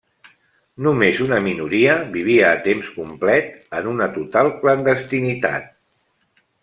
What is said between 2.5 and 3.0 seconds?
a temps